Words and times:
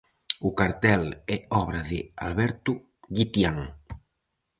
O 0.47 0.49
cartel 0.59 1.03
é 1.35 1.37
obra 1.61 1.81
de 1.89 1.99
Alberto 2.27 2.71
Guitián. 3.15 3.59